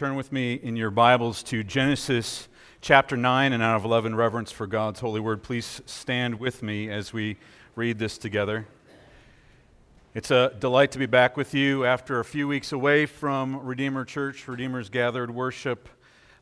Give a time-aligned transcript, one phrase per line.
[0.00, 2.48] Turn with me in your Bibles to Genesis
[2.80, 5.42] chapter 9, and out of 11, reverence for God's holy word.
[5.42, 7.36] Please stand with me as we
[7.76, 8.66] read this together.
[10.14, 14.06] It's a delight to be back with you after a few weeks away from Redeemer
[14.06, 15.86] Church, Redeemer's Gathered Worship.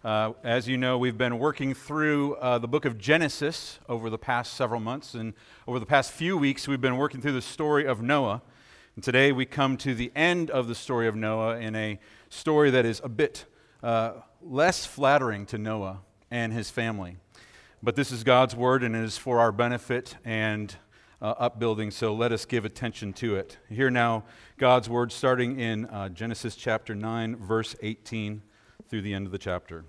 [0.04, 4.18] Uh, as you know, we've been working through uh, the book of Genesis over the
[4.18, 5.34] past several months, and
[5.66, 8.40] over the past few weeks, we've been working through the story of Noah.
[8.94, 11.98] And today we come to the end of the story of Noah in a
[12.28, 13.44] story that is a bit
[13.82, 17.16] uh, less flattering to Noah and his family.
[17.82, 20.74] But this is God's word and it is for our benefit and
[21.20, 23.58] uh, upbuilding, so let us give attention to it.
[23.68, 24.24] Hear now
[24.56, 28.42] God's word starting in uh, Genesis chapter 9, verse 18
[28.88, 29.84] through the end of the chapter.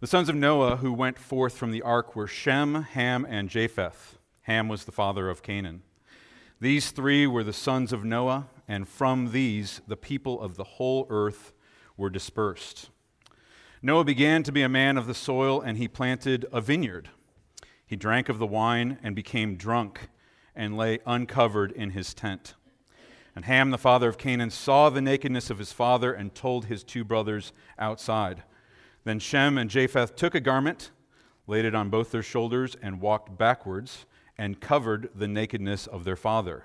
[0.00, 4.18] The sons of Noah who went forth from the ark were Shem, Ham, and Japheth.
[4.42, 5.82] Ham was the father of Canaan.
[6.60, 11.06] These three were the sons of Noah, and from these the people of the whole
[11.08, 11.52] earth
[11.96, 12.90] were dispersed.
[13.80, 17.08] Noah began to be a man of the soil, and he planted a vineyard.
[17.86, 20.08] He drank of the wine and became drunk,
[20.54, 22.54] and lay uncovered in his tent.
[23.34, 26.82] And Ham, the father of Canaan, saw the nakedness of his father and told his
[26.82, 28.42] two brothers outside.
[29.04, 30.90] Then Shem and Japheth took a garment,
[31.46, 36.16] laid it on both their shoulders, and walked backwards and covered the nakedness of their
[36.16, 36.64] father.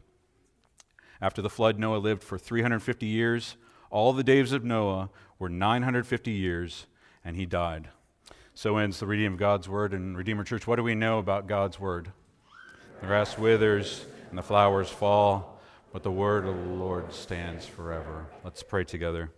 [1.21, 3.55] After the flood, Noah lived for 350 years.
[3.89, 6.87] All the days of Noah were 950 years,
[7.23, 7.89] and he died.
[8.53, 9.93] So ends the reading of God's word.
[9.93, 12.11] And Redeemer Church, what do we know about God's word?
[12.99, 15.59] The grass withers and the flowers fall,
[15.93, 18.25] but the word of the Lord stands forever.
[18.43, 19.31] Let's pray together.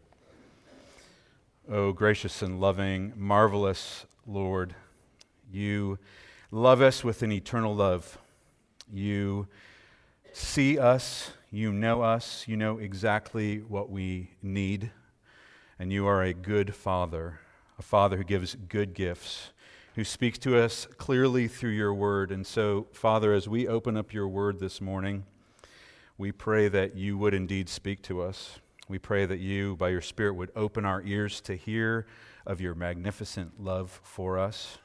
[1.70, 4.76] Oh, gracious and loving, marvelous Lord,
[5.52, 5.98] you
[6.52, 8.18] love us with an eternal love.
[8.92, 9.48] You
[10.34, 14.92] see us, you know us, you know exactly what we need,
[15.78, 17.40] and you are a good father,
[17.78, 19.52] a father who gives good gifts,
[19.96, 22.32] who speaks to us clearly through your word.
[22.32, 25.24] And so, Father, as we open up your word this morning,
[26.18, 28.60] we pray that you would indeed speak to us.
[28.90, 32.08] We pray that you, by your Spirit, would open our ears to hear
[32.46, 34.80] of your magnificent love for us,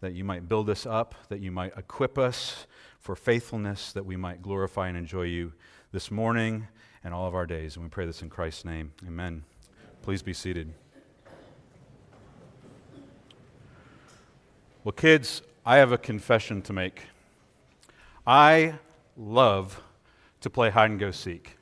[0.00, 2.66] that you might build us up, that you might equip us
[3.02, 5.52] for faithfulness that we might glorify and enjoy you
[5.90, 6.68] this morning
[7.02, 7.74] and all of our days.
[7.74, 8.92] And we pray this in Christ's name.
[9.04, 9.42] Amen.
[10.02, 10.72] Please be seated.
[14.84, 17.02] Well, kids, I have a confession to make.
[18.24, 18.74] I
[19.16, 19.80] love
[20.40, 21.56] to play hide and go seek.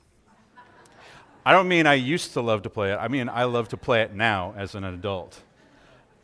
[1.45, 3.79] I don't mean I used to love to play it, I mean I love to
[3.79, 5.41] play it now as an adult.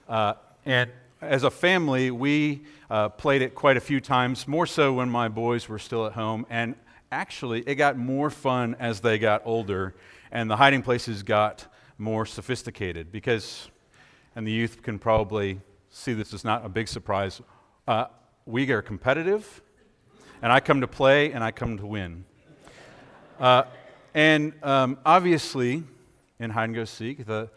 [0.07, 0.35] Uh,
[0.67, 0.91] and
[1.21, 5.29] as a family, we uh, played it quite a few times, more so when my
[5.29, 6.47] boys were still at home.
[6.51, 6.75] And
[7.11, 9.95] actually, it got more fun as they got older,
[10.31, 11.67] and the hiding places got
[11.99, 13.69] more sophisticated because,
[14.35, 17.41] and the youth can probably see this is not a big surprise,
[17.89, 18.07] uh,
[18.45, 19.63] we are competitive,
[20.43, 22.25] and I come to play and I come to win.
[23.41, 23.63] Uh,
[24.15, 25.83] and um, obviously,
[26.39, 27.49] in hide and go seek, the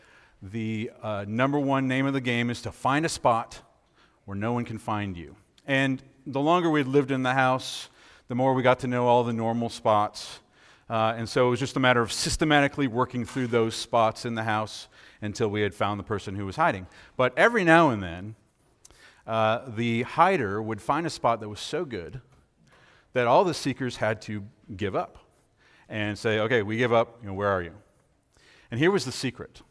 [0.41, 3.61] the uh, number one name of the game is to find a spot
[4.25, 5.35] where no one can find you.
[5.67, 7.89] And the longer we lived in the house,
[8.27, 10.39] the more we got to know all the normal spots.
[10.89, 14.35] Uh, and so it was just a matter of systematically working through those spots in
[14.35, 14.87] the house
[15.21, 16.87] until we had found the person who was hiding.
[17.17, 18.35] But every now and then,
[19.27, 22.21] uh, the hider would find a spot that was so good
[23.13, 24.43] that all the seekers had to
[24.75, 25.17] give up
[25.89, 27.73] and say, okay, we give up, you know, where are you?
[28.71, 29.61] And here was the secret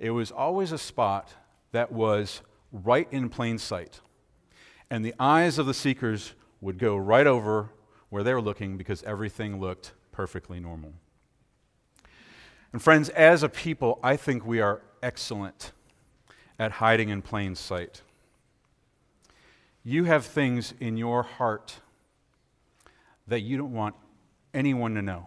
[0.00, 1.34] it was always a spot
[1.72, 2.40] that was
[2.72, 4.00] right in plain sight.
[4.90, 7.68] And the eyes of the seekers would go right over
[8.08, 10.94] where they were looking because everything looked perfectly normal.
[12.72, 15.72] And, friends, as a people, I think we are excellent
[16.58, 18.02] at hiding in plain sight.
[19.84, 21.80] You have things in your heart
[23.26, 23.94] that you don't want
[24.54, 25.26] anyone to know.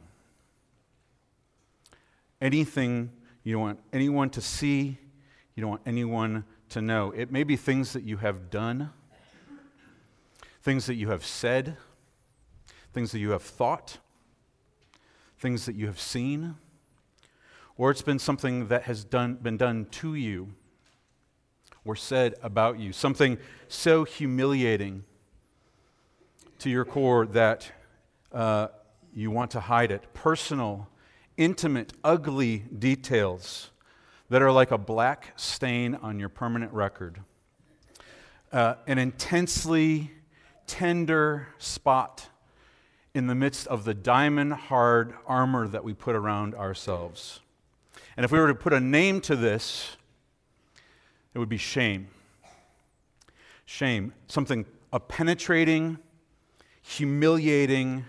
[2.41, 3.11] Anything
[3.43, 4.97] you don't want anyone to see.
[5.55, 7.11] You don't want anyone to know.
[7.11, 8.89] It may be things that you have done,
[10.61, 11.77] things that you have said,
[12.93, 13.97] things that you have thought,
[15.37, 16.55] things that you have seen,
[17.77, 20.53] or it's been something that has done, been done to you
[21.85, 23.37] or said about you, something
[23.67, 25.03] so humiliating
[26.59, 27.71] to your core that
[28.31, 28.67] uh,
[29.13, 30.13] you want to hide it.
[30.13, 30.87] Personal,
[31.37, 33.71] intimate, ugly details
[34.29, 37.19] that are like a black stain on your permanent record.
[38.51, 40.11] Uh, an intensely
[40.67, 42.29] tender spot
[43.13, 47.41] in the midst of the diamond hard armor that we put around ourselves.
[48.17, 49.97] And if we were to put a name to this,
[51.33, 52.07] it would be shame.
[53.65, 55.97] Shame, something, a penetrating,
[56.81, 58.05] humiliating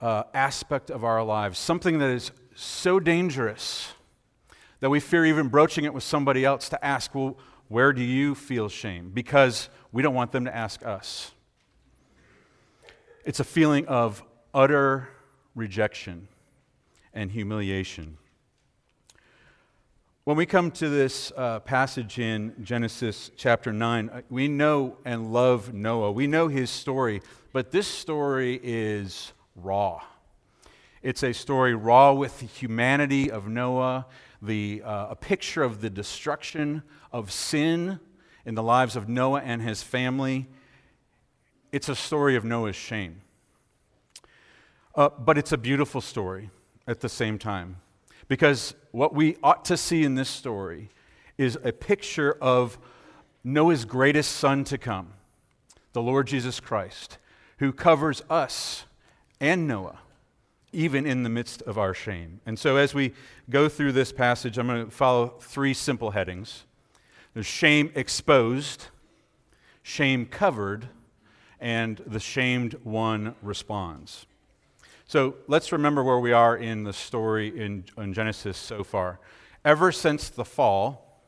[0.00, 3.92] uh, aspect of our lives, something that is so dangerous
[4.80, 7.36] that we fear even broaching it with somebody else to ask, well,
[7.68, 9.10] where do you feel shame?
[9.12, 11.32] Because we don't want them to ask us.
[13.24, 14.22] It's a feeling of
[14.54, 15.08] utter
[15.54, 16.28] rejection
[17.12, 18.18] and humiliation.
[20.24, 25.32] When we come to this uh, passage in Genesis chapter 9, uh, we know and
[25.32, 26.10] love Noah.
[26.10, 27.22] We know his story,
[27.52, 30.02] but this story is raw.
[31.02, 34.06] It's a story raw with the humanity of Noah,
[34.42, 36.82] the, uh, a picture of the destruction
[37.12, 38.00] of sin
[38.46, 40.46] in the lives of Noah and his family,
[41.72, 43.20] it's a story of Noah's shame.
[44.94, 46.50] Uh, but it's a beautiful story
[46.86, 47.76] at the same time.
[48.28, 50.90] Because what we ought to see in this story
[51.36, 52.78] is a picture of
[53.44, 55.12] Noah's greatest son to come,
[55.92, 57.18] the Lord Jesus Christ,
[57.58, 58.84] who covers us
[59.40, 59.98] and Noah,
[60.72, 62.40] even in the midst of our shame.
[62.46, 63.12] And so, as we
[63.50, 66.64] go through this passage, I'm going to follow three simple headings
[67.34, 68.86] there's shame exposed,
[69.82, 70.88] shame covered,
[71.60, 74.24] and the shamed one responds.
[75.08, 79.20] So let's remember where we are in the story in, in Genesis so far.
[79.64, 81.22] Ever since the fall,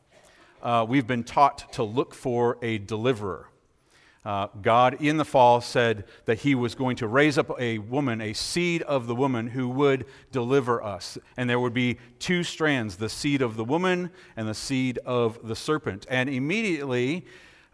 [0.61, 3.47] uh, we've been taught to look for a deliverer.
[4.25, 8.21] Uh, God in the fall said that He was going to raise up a woman,
[8.21, 11.17] a seed of the woman, who would deliver us.
[11.37, 15.39] And there would be two strands the seed of the woman and the seed of
[15.47, 16.05] the serpent.
[16.09, 17.25] And immediately,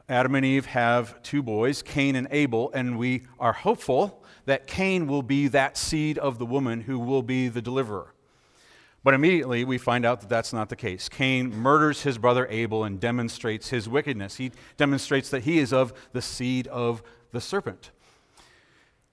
[0.07, 5.07] Adam and Eve have two boys, Cain and Abel, and we are hopeful that Cain
[5.07, 8.14] will be that seed of the woman who will be the deliverer.
[9.05, 11.09] But immediately we find out that that's not the case.
[11.09, 14.37] Cain murders his brother Abel and demonstrates his wickedness.
[14.37, 17.91] He demonstrates that he is of the seed of the serpent.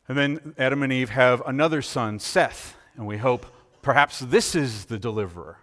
[0.09, 3.44] And then Adam and Eve have another son, Seth, and we hope
[3.83, 5.59] perhaps this is the deliverer.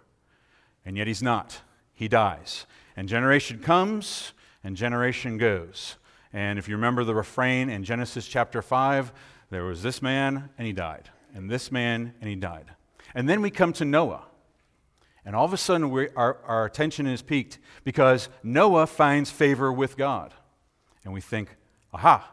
[0.86, 1.62] And yet he's not.
[1.92, 2.66] He dies.
[2.96, 4.32] And generation comes
[4.62, 5.96] and generation goes.
[6.32, 9.12] And if you remember the refrain in Genesis chapter 5,
[9.50, 12.66] there was this man, and he died, and this man, and he died.
[13.14, 14.22] And then we come to Noah.
[15.24, 19.96] And all of a sudden, our, our attention is piqued because Noah finds favor with
[19.96, 20.32] God.
[21.04, 21.56] And we think,
[21.92, 22.30] aha,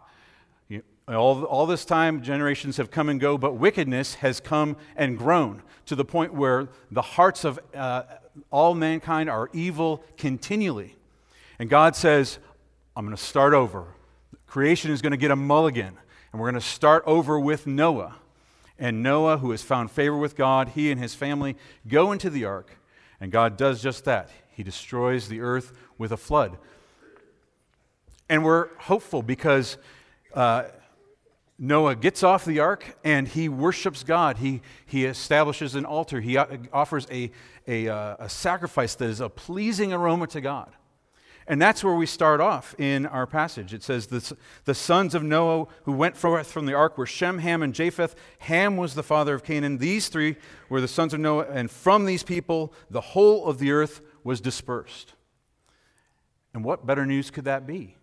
[0.70, 5.18] you, all, all this time, generations have come and go, but wickedness has come and
[5.18, 8.04] grown to the point where the hearts of uh,
[8.52, 10.96] all mankind are evil continually.
[11.60, 12.40] And God says,
[12.96, 13.86] I'm going to start over.
[14.46, 15.98] Creation is going to get a mulligan.
[16.32, 18.16] And we're going to start over with Noah.
[18.80, 21.56] And Noah, who has found favor with God, he and his family
[21.88, 22.78] go into the ark.
[23.20, 24.30] And God does just that.
[24.52, 26.58] He destroys the earth with a flood.
[28.30, 29.78] And we're hopeful because
[30.34, 30.66] uh,
[31.58, 34.38] Noah gets off the ark and he worships God.
[34.38, 36.22] He, he establishes an altar.
[36.22, 37.32] He offers a,
[37.68, 40.72] a, uh, a sacrifice that is a pleasing aroma to God.
[41.48, 43.74] And that's where we start off in our passage.
[43.74, 44.36] It says, The,
[44.66, 48.16] the sons of Noah who went forth from the ark were Shem, Ham, and Japheth.
[48.40, 49.78] Ham was the father of Canaan.
[49.78, 50.36] These three
[50.68, 54.42] were the sons of Noah, and from these people the whole of the earth was
[54.42, 55.14] dispersed.
[56.54, 57.96] And what better news could that be?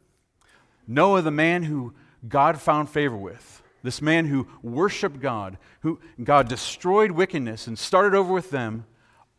[0.86, 1.92] Noah, the man who
[2.26, 8.16] God found favor with, this man who worshiped God, who God destroyed wickedness and started
[8.16, 8.86] over with them,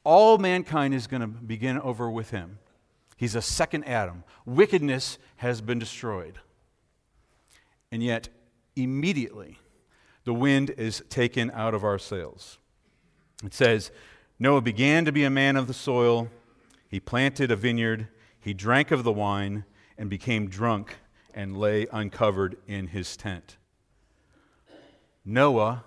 [0.03, 2.59] all mankind is going to begin over with him.
[3.15, 4.23] He's a second Adam.
[4.45, 6.39] Wickedness has been destroyed.
[7.91, 8.29] And yet,
[8.75, 9.59] immediately,
[10.25, 12.57] the wind is taken out of our sails.
[13.43, 13.91] It says,
[14.37, 16.29] Noah began to be a man of the soil.
[16.89, 18.09] He planted a vineyard.
[18.39, 19.65] He drank of the wine
[19.97, 20.97] and became drunk
[21.33, 23.57] and lay uncovered in his tent.
[25.23, 25.83] Noah,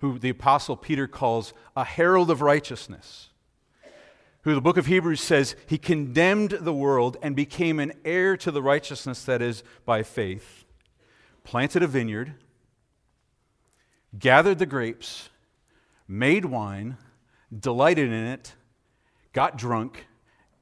[0.00, 3.30] who the Apostle Peter calls a herald of righteousness,
[4.46, 8.52] who the book of Hebrews says he condemned the world and became an heir to
[8.52, 10.64] the righteousness that is by faith,
[11.42, 12.34] planted a vineyard,
[14.16, 15.30] gathered the grapes,
[16.06, 16.96] made wine,
[17.58, 18.54] delighted in it,
[19.32, 20.06] got drunk,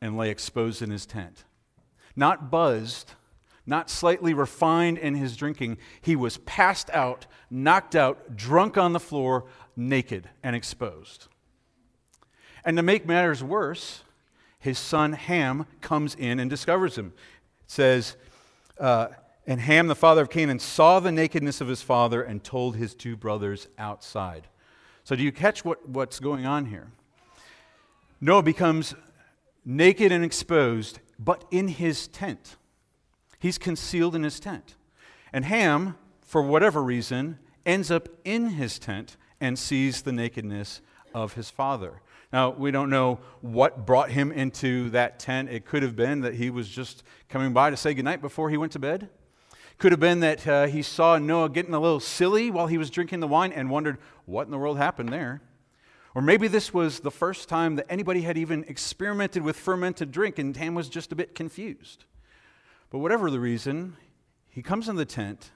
[0.00, 1.45] and lay exposed in his tent.
[2.17, 3.12] not buzzed,
[3.67, 5.76] not slightly refined in his drinking.
[6.00, 9.45] He was passed out, knocked out, drunk on the floor,
[9.76, 11.29] naked and exposed.
[12.64, 14.02] And to make matters worse,
[14.59, 17.12] his son Ham comes in and discovers him.
[17.64, 18.16] It says,
[18.78, 19.09] uh,
[19.47, 22.94] and Ham, the father of Canaan, saw the nakedness of his father and told his
[22.94, 24.49] two brothers outside.
[25.04, 26.88] So, do you catch what, what's going on here?
[28.23, 28.94] Noah becomes
[29.66, 32.56] naked and exposed, but in his tent.
[33.38, 34.76] He's concealed in his tent.
[35.30, 40.80] And Ham, for whatever reason, ends up in his tent and sees the nakedness
[41.14, 42.00] of his father.
[42.35, 45.50] Now, we don't know what brought him into that tent.
[45.50, 48.57] It could have been that he was just coming by to say goodnight before he
[48.57, 49.09] went to bed.
[49.79, 52.91] Could have been that uh, he saw Noah getting a little silly while he was
[52.91, 55.43] drinking the wine and wondered what in the world happened there.
[56.12, 60.37] Or maybe this was the first time that anybody had even experimented with fermented drink
[60.37, 62.05] and Ham was just a bit confused.
[62.91, 63.97] But whatever the reason,
[64.49, 65.53] he comes in the tent,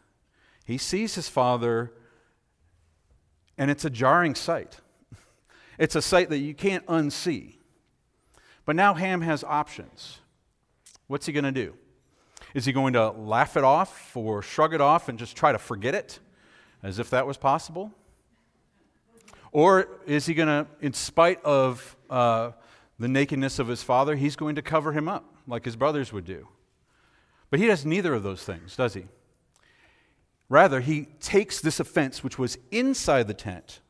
[0.65, 1.93] he sees his father,
[3.57, 4.79] and it's a jarring sight.
[5.79, 7.57] It's a sight that you can't unsee.
[8.65, 10.19] But now Ham has options.
[11.07, 11.75] What's he going to do?
[12.55, 15.59] Is he going to laugh it off or shrug it off and just try to
[15.59, 16.19] forget it
[16.83, 17.93] as if that was possible?
[19.53, 22.53] Or is he going to, in spite of uh,
[22.99, 26.25] the nakedness of his father, he's going to cover him up like his brothers would
[26.25, 26.49] do?
[27.51, 29.05] But he does neither of those things, does he?
[30.49, 33.81] Rather, he takes this offense, which was inside the tent,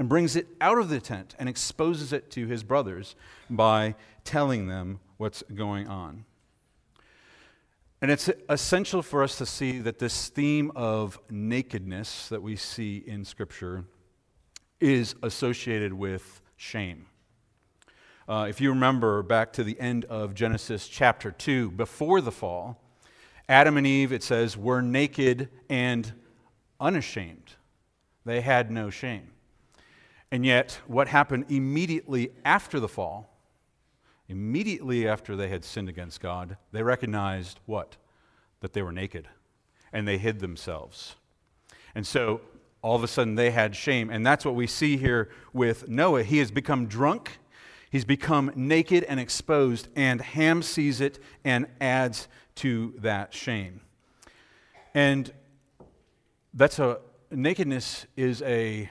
[0.00, 3.14] and brings it out of the tent and exposes it to his brothers
[3.50, 6.24] by telling them what's going on.
[8.00, 13.04] And it's essential for us to see that this theme of nakedness that we see
[13.06, 13.84] in Scripture
[14.80, 17.04] is associated with shame.
[18.26, 22.82] Uh, if you remember back to the end of Genesis chapter 2, before the fall,
[23.50, 26.14] Adam and Eve, it says, were naked and
[26.80, 27.56] unashamed.
[28.24, 29.32] They had no shame.
[30.32, 33.30] And yet, what happened immediately after the fall
[34.30, 37.96] Immediately after they had sinned against God, they recognized what?
[38.60, 39.26] That they were naked
[39.92, 41.16] and they hid themselves.
[41.96, 42.40] And so
[42.80, 44.08] all of a sudden they had shame.
[44.08, 46.22] And that's what we see here with Noah.
[46.22, 47.38] He has become drunk,
[47.90, 53.80] he's become naked and exposed, and Ham sees it and adds to that shame.
[54.94, 55.32] And
[56.54, 57.00] that's a
[57.32, 58.88] nakedness is a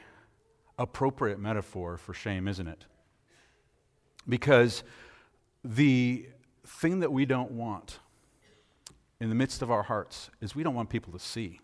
[0.80, 2.86] appropriate metaphor for shame, isn't it?
[4.28, 4.84] Because
[5.64, 6.28] the
[6.66, 8.00] thing that we don't want
[9.20, 11.60] in the midst of our hearts is we don't want people to see.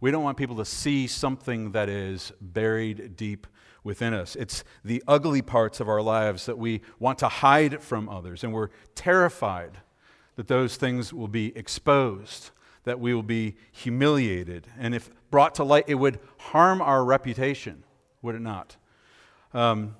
[0.00, 3.46] We don't want people to see something that is buried deep
[3.82, 4.36] within us.
[4.36, 8.52] It's the ugly parts of our lives that we want to hide from others, and
[8.52, 9.78] we're terrified
[10.36, 12.50] that those things will be exposed,
[12.84, 14.66] that we will be humiliated.
[14.78, 17.84] And if brought to light, it would harm our reputation,
[18.22, 18.76] would it not?
[19.52, 19.96] Um,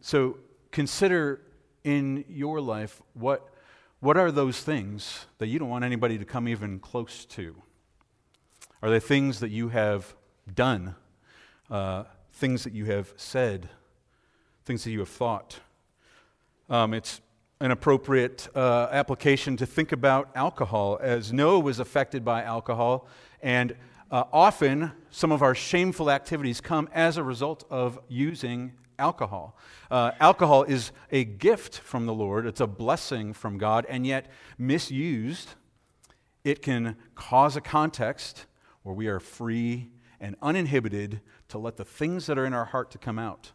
[0.00, 0.38] so
[0.70, 1.40] consider
[1.84, 3.48] in your life, what,
[4.00, 7.56] what are those things that you don't want anybody to come even close to?
[8.82, 10.14] Are they things that you have
[10.54, 10.94] done,
[11.70, 13.68] uh, things that you have said,
[14.64, 15.60] things that you have thought?
[16.68, 17.20] Um, it's
[17.60, 23.08] an appropriate uh, application to think about alcohol, as Noah was affected by alcohol,
[23.40, 23.74] and
[24.10, 29.56] uh, often some of our shameful activities come as a result of using alcohol.
[29.90, 34.30] Uh, alcohol is a gift from the Lord, it's a blessing from God, and yet
[34.58, 35.50] misused,
[36.44, 38.46] it can cause a context
[38.82, 42.90] where we are free and uninhibited to let the things that are in our heart
[42.92, 43.52] to come out.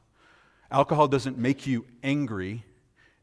[0.69, 2.65] Alcohol doesn't make you angry.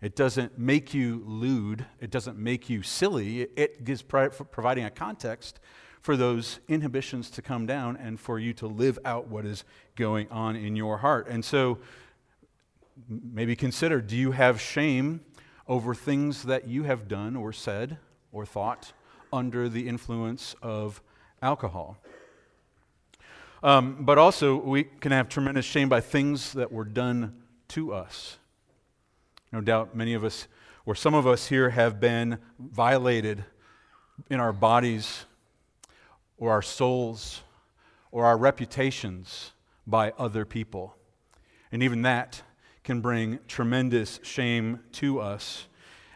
[0.01, 1.87] It doesn't make you lewd.
[2.01, 3.43] It doesn't make you silly.
[3.43, 5.61] It is providing a context
[6.01, 9.65] for those inhibitions to come down and for you to live out what is
[9.97, 11.29] going on in your heart.
[11.29, 11.79] And so
[13.09, 15.21] maybe consider do you have shame
[15.67, 17.99] over things that you have done or said
[18.33, 18.93] or thought
[19.33, 21.03] under the influence of
[21.43, 21.99] alcohol?
[23.63, 28.39] Um, but also, we can have tremendous shame by things that were done to us.
[29.53, 30.47] No doubt many of us,
[30.87, 33.45] or some of us here, have been violated
[34.31, 35.25] in our bodies
[36.39, 37.43] or our souls
[38.11, 39.53] or our reputations
[39.87, 40.97] by other people.
[41.71, 42.43] And even that
[42.85, 45.67] can bring tremendous shame to us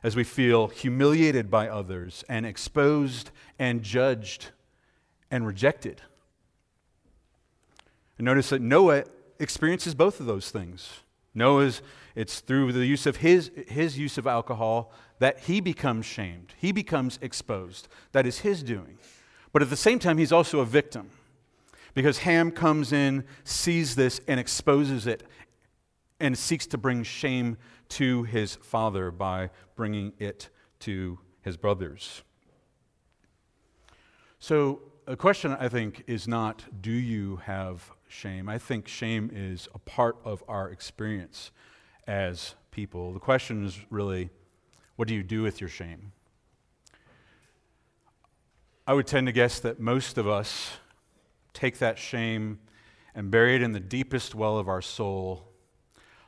[0.03, 4.49] as we feel humiliated by others and exposed and judged
[5.31, 6.03] and rejected.
[8.19, 9.05] And notice that Noah
[9.39, 11.01] experiences both of those things.
[11.35, 11.83] Noah's,
[12.15, 16.73] it's through the use of his, his use of alcohol that he becomes shamed, he
[16.73, 17.89] becomes exposed.
[18.13, 18.99] That is his doing.
[19.53, 21.11] But at the same time, he's also a victim
[21.95, 25.23] because Ham comes in, sees this, and exposes it
[26.21, 30.49] and seeks to bring shame to his father by bringing it
[30.81, 32.23] to his brothers.
[34.39, 38.49] So, the question I think is not, do you have shame?
[38.49, 41.51] I think shame is a part of our experience
[42.07, 43.13] as people.
[43.13, 44.31] The question is really,
[44.97, 46.13] what do you do with your shame?
[48.85, 50.73] I would tend to guess that most of us
[51.55, 52.59] take that shame
[53.15, 55.47] and bury it in the deepest well of our soul,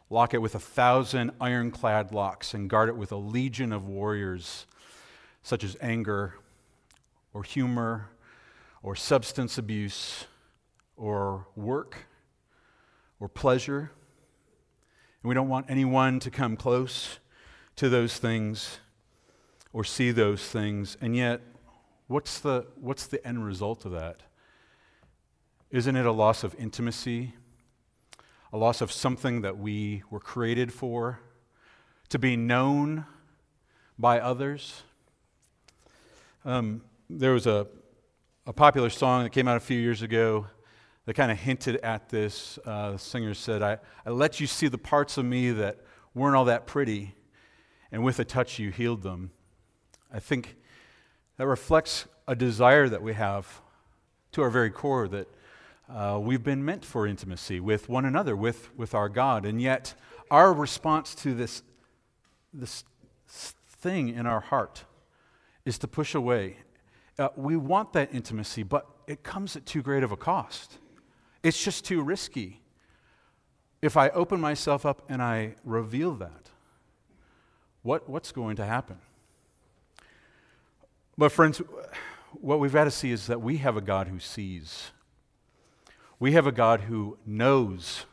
[0.08, 4.66] lock it with a thousand ironclad locks, and guard it with a legion of warriors,
[5.42, 6.34] such as anger
[7.32, 8.11] or humor
[8.84, 10.26] or substance abuse
[10.96, 12.06] or work
[13.18, 13.90] or pleasure.
[15.23, 17.18] And we don't want anyone to come close
[17.75, 18.78] to those things
[19.73, 20.96] or see those things.
[21.00, 21.40] And yet,
[22.06, 24.23] what's the, what's the end result of that?
[25.70, 27.34] Isn't it a loss of intimacy?
[28.52, 31.20] A loss of something that we were created for?
[32.11, 33.06] To be known
[33.99, 34.82] by others?
[36.44, 37.66] Um, there was a,
[38.46, 40.46] a popular song that came out a few years ago
[41.06, 42.58] that kind of hinted at this.
[42.64, 45.80] Uh, the singer said, I, I let you see the parts of me that
[46.14, 47.14] weren't all that pretty,
[47.90, 49.30] and with a touch you healed them.
[50.12, 50.56] I think
[51.36, 53.60] that reflects a desire that we have
[54.32, 55.28] to our very core that
[55.88, 59.44] uh, we've been meant for intimacy with one another, with, with our God.
[59.44, 59.94] And yet,
[60.30, 61.62] our response to this,
[62.52, 62.84] this
[63.26, 64.84] thing in our heart
[65.64, 66.56] is to push away.
[67.18, 70.78] Uh, we want that intimacy, but it comes at too great of a cost.
[71.42, 72.62] It's just too risky.
[73.82, 76.50] If I open myself up and I reveal that,
[77.82, 78.96] what, what's going to happen?
[81.16, 81.62] But, friends,
[82.33, 84.90] what we've got to see is that we have a God who sees.
[86.18, 88.07] We have a God who knows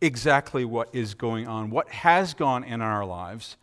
[0.00, 3.56] exactly what is going on, what has gone in our lives.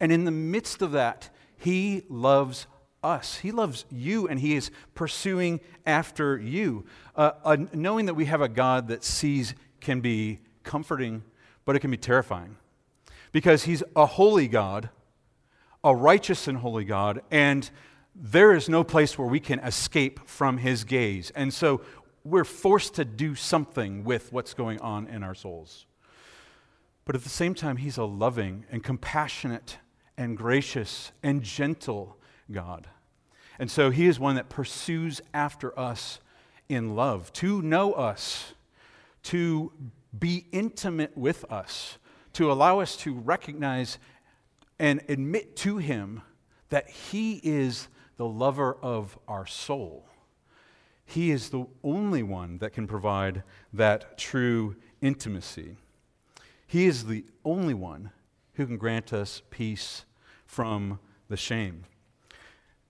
[0.00, 2.66] And in the midst of that, He loves
[3.04, 3.38] us.
[3.38, 6.84] He loves you and He is pursuing after you.
[7.14, 11.22] Uh, uh, knowing that we have a God that sees can be comforting,
[11.64, 12.56] but it can be terrifying.
[13.30, 14.90] Because He's a holy God,
[15.84, 17.70] a righteous and holy God, and
[18.14, 21.30] there is no place where we can escape from His gaze.
[21.34, 21.80] And so
[22.24, 25.86] we're forced to do something with what's going on in our souls.
[27.04, 29.78] But at the same time, He's a loving and compassionate
[30.16, 32.16] and gracious and gentle
[32.50, 32.86] God.
[33.58, 36.20] And so He is one that pursues after us
[36.68, 38.54] in love, to know us,
[39.24, 39.72] to
[40.18, 41.98] be intimate with us,
[42.34, 43.98] to allow us to recognize
[44.78, 46.22] and admit to Him
[46.68, 47.88] that He is
[48.22, 50.06] the lover of our soul.
[51.04, 55.74] He is the only one that can provide that true intimacy.
[56.64, 58.12] He is the only one
[58.52, 60.04] who can grant us peace
[60.46, 61.82] from the shame.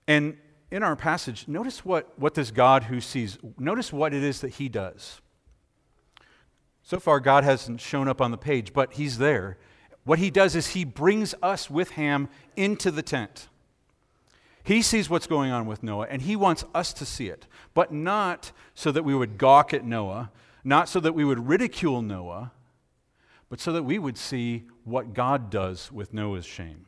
[0.07, 0.37] And
[0.69, 4.49] in our passage, notice what, what this God who sees, notice what it is that
[4.49, 5.19] he does.
[6.83, 9.57] So far, God hasn't shown up on the page, but he's there.
[10.03, 13.47] What he does is he brings us with Ham into the tent.
[14.63, 17.91] He sees what's going on with Noah, and he wants us to see it, but
[17.91, 20.31] not so that we would gawk at Noah,
[20.63, 22.51] not so that we would ridicule Noah,
[23.49, 26.85] but so that we would see what God does with Noah's shame.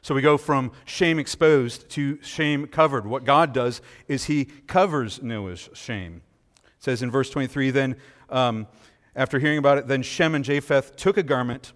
[0.00, 3.06] So we go from shame exposed to shame covered.
[3.06, 6.22] What God does is he covers Noah's shame.
[6.64, 7.96] It says in verse 23 then,
[8.30, 8.66] um,
[9.14, 11.72] after hearing about it, then Shem and Japheth took a garment,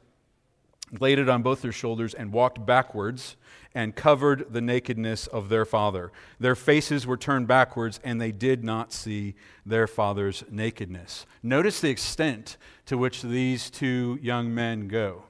[0.98, 3.36] laid it on both their shoulders, and walked backwards
[3.74, 6.12] and covered the nakedness of their father.
[6.38, 11.26] Their faces were turned backwards, and they did not see their father's nakedness.
[11.42, 12.56] Notice the extent
[12.86, 15.24] to which these two young men go.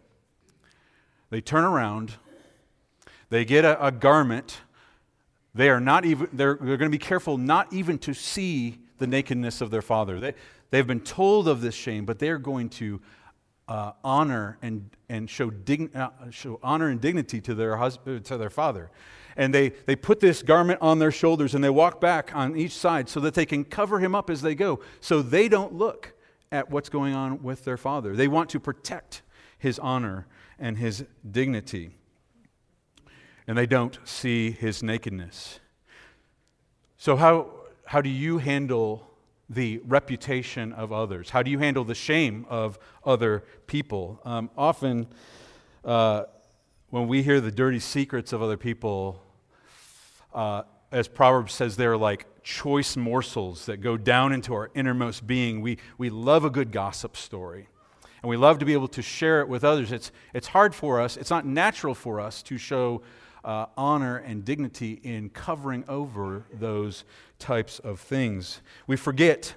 [1.30, 2.16] They turn around,
[3.30, 4.60] they get a, a garment.
[5.54, 9.06] They are not even, they're, they're going to be careful not even to see the
[9.06, 10.20] nakedness of their father.
[10.20, 10.34] They,
[10.70, 13.00] they've been told of this shame, but they're going to
[13.68, 18.36] uh, honor and, and show, dig, uh, show honor and dignity to their, husband, to
[18.36, 18.90] their father.
[19.36, 22.72] And they, they put this garment on their shoulders and they walk back on each
[22.72, 26.12] side so that they can cover him up as they go, so they don't look
[26.50, 28.14] at what's going on with their father.
[28.14, 29.22] They want to protect
[29.58, 30.26] his honor
[30.58, 31.96] and his dignity.
[33.46, 35.60] And they don't see his nakedness.
[36.98, 37.50] So, how,
[37.86, 39.11] how do you handle
[39.52, 41.30] the reputation of others?
[41.30, 44.20] How do you handle the shame of other people?
[44.24, 45.06] Um, often,
[45.84, 46.24] uh,
[46.90, 49.22] when we hear the dirty secrets of other people,
[50.34, 55.60] uh, as Proverbs says, they're like choice morsels that go down into our innermost being.
[55.60, 57.68] We, we love a good gossip story.
[58.22, 59.90] And we love to be able to share it with others.
[59.90, 63.02] It's, it's hard for us, it's not natural for us to show
[63.44, 67.04] uh, honor and dignity in covering over those
[67.42, 68.62] types of things.
[68.86, 69.54] We forget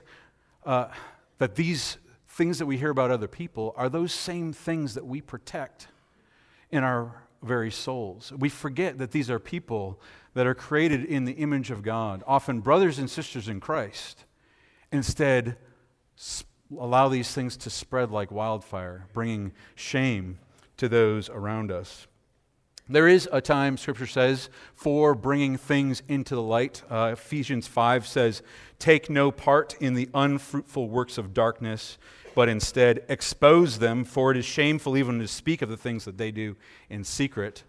[0.66, 0.88] uh,
[1.38, 5.22] that these things that we hear about other people are those same things that we
[5.22, 5.88] protect
[6.72, 8.34] in our very souls.
[8.38, 10.02] We forget that these are people
[10.34, 14.26] that are created in the image of God, often brothers and sisters in Christ.
[14.92, 15.56] Instead,
[16.78, 20.40] allow these things to spread like wildfire, bringing shame
[20.78, 22.08] to those around us.
[22.88, 26.84] There is a time, Scripture says, for bringing things into the light.
[26.88, 28.44] Uh, Ephesians 5 says,
[28.78, 31.98] Take no part in the unfruitful works of darkness,
[32.36, 36.20] but instead expose them, for it is shameful even to speak of the things that
[36.20, 36.56] they do
[36.88, 37.64] in secret.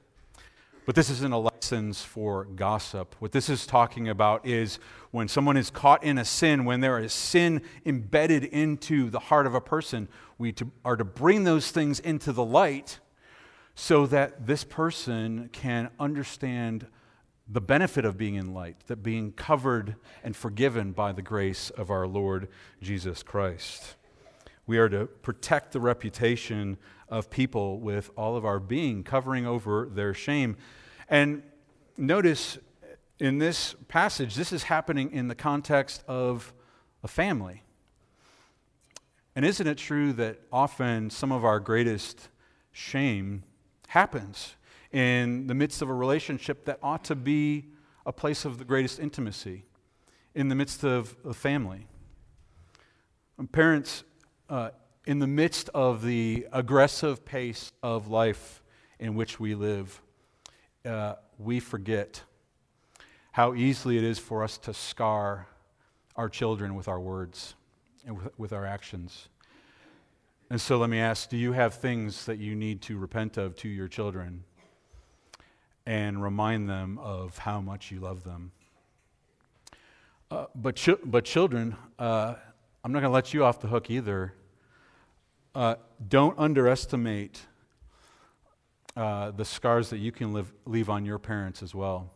[0.84, 3.16] But this isn't a license for gossip.
[3.18, 4.78] What this is talking about is
[5.12, 9.46] when someone is caught in a sin, when there is sin embedded into the heart
[9.46, 13.00] of a person, we to, are to bring those things into the light
[13.78, 16.86] so that this person can understand
[17.46, 21.90] the benefit of being in light, that being covered and forgiven by the grace of
[21.90, 22.48] our Lord
[22.82, 23.94] Jesus Christ.
[24.66, 29.88] We are to protect the reputation of people with all of our being, covering over
[29.92, 30.56] their shame.
[31.08, 31.42] And
[31.98, 32.58] notice
[33.20, 36.54] in this passage, this is happening in the context of
[37.04, 37.62] a family.
[39.36, 42.30] And isn't it true that often some of our greatest
[42.72, 43.44] shame
[43.86, 44.54] happens
[44.92, 47.66] in the midst of a relationship that ought to be
[48.04, 49.64] a place of the greatest intimacy,
[50.34, 51.86] in the midst of a family?
[53.52, 54.04] Parents
[54.48, 54.70] uh,
[55.06, 58.62] in the midst of the aggressive pace of life
[58.98, 60.02] in which we live,
[60.84, 62.22] uh, we forget
[63.32, 65.46] how easily it is for us to scar
[66.16, 67.54] our children with our words
[68.06, 69.28] and with, with our actions.
[70.48, 73.56] And so let me ask do you have things that you need to repent of
[73.56, 74.44] to your children
[75.84, 78.52] and remind them of how much you love them?
[80.30, 82.34] Uh, but, ch- but children, uh,
[82.84, 84.34] I'm not going to let you off the hook either.
[85.52, 85.76] Uh,
[86.08, 87.40] don't underestimate
[88.96, 92.12] uh, the scars that you can live, leave on your parents as well.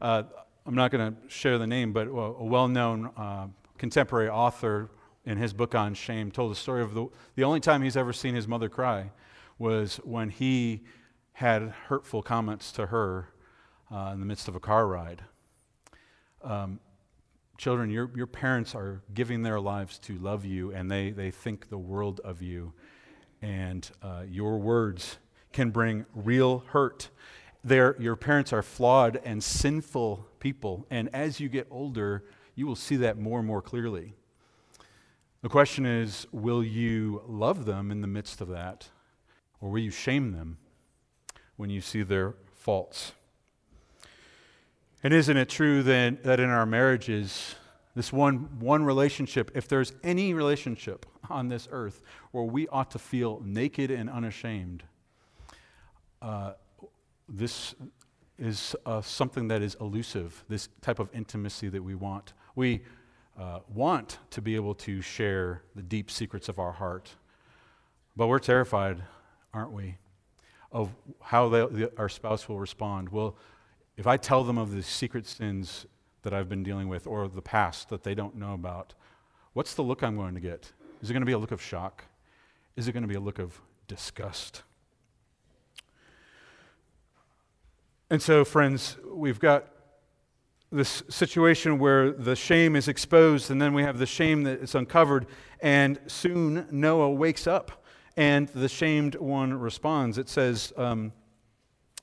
[0.00, 0.22] Uh,
[0.64, 4.88] I'm not going to share the name, but a well known uh, contemporary author
[5.24, 7.06] in his book on shame told the story of the,
[7.36, 9.10] the only time he's ever seen his mother cry
[9.58, 10.82] was when he
[11.32, 13.28] had hurtful comments to her
[13.92, 15.22] uh, in the midst of a car ride.
[16.42, 16.80] Um,
[17.62, 21.68] Children, your, your parents are giving their lives to love you, and they, they think
[21.68, 22.72] the world of you.
[23.40, 25.18] And uh, your words
[25.52, 27.10] can bring real hurt.
[27.62, 32.24] They're, your parents are flawed and sinful people, and as you get older,
[32.56, 34.14] you will see that more and more clearly.
[35.42, 38.88] The question is will you love them in the midst of that,
[39.60, 40.58] or will you shame them
[41.56, 43.12] when you see their faults?
[45.02, 47.56] And isn't it true that, that in our marriages,
[47.96, 53.00] this one, one relationship, if there's any relationship on this earth where we ought to
[53.00, 54.84] feel naked and unashamed,
[56.22, 56.52] uh,
[57.28, 57.74] this
[58.38, 62.32] is uh, something that is elusive, this type of intimacy that we want.
[62.54, 62.82] We
[63.38, 67.10] uh, want to be able to share the deep secrets of our heart,
[68.16, 69.02] but we're terrified,
[69.54, 69.96] aren't we,
[70.70, 70.90] of
[71.20, 73.08] how they, the, our spouse will respond.
[73.08, 73.36] Well,
[73.96, 75.86] if I tell them of the secret sins
[76.22, 78.94] that I've been dealing with or the past that they don't know about,
[79.52, 80.72] what's the look I'm going to get?
[81.02, 82.04] Is it going to be a look of shock?
[82.76, 84.62] Is it going to be a look of disgust?
[88.08, 89.71] And so, friends, we've got
[90.72, 94.74] this situation where the shame is exposed, and then we have the shame that is
[94.74, 95.26] uncovered,
[95.60, 97.84] and soon Noah wakes up,
[98.16, 100.18] and the shamed one responds.
[100.18, 101.12] It says, um,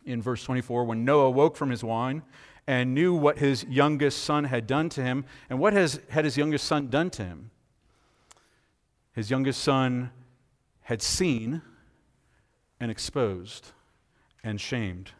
[0.05, 2.23] in verse 24 when Noah woke from his wine
[2.67, 5.25] and knew what his youngest son had done to him.
[5.49, 7.51] And what has, had his youngest son done to him?
[9.13, 10.11] His youngest son
[10.81, 11.61] had seen
[12.79, 13.71] and exposed
[14.43, 15.11] and shamed.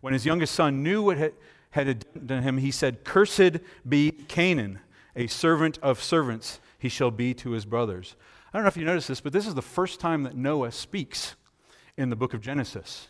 [0.00, 1.32] When his youngest son knew what had,
[1.70, 4.80] had done him, he said, Cursed be Canaan,
[5.14, 8.16] a servant of servants he shall be to his brothers.
[8.52, 10.72] I don't know if you noticed this, but this is the first time that Noah
[10.72, 11.36] speaks
[11.96, 13.08] in the book of Genesis.